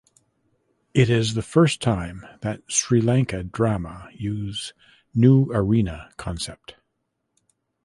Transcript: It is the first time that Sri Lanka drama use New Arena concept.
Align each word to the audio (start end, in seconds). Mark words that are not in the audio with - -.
It 0.95 1.11
is 1.11 1.35
the 1.35 1.43
first 1.43 1.79
time 1.79 2.25
that 2.41 2.63
Sri 2.65 3.01
Lanka 3.01 3.43
drama 3.43 4.09
use 4.15 4.73
New 5.13 5.51
Arena 5.53 6.11
concept. 6.17 6.75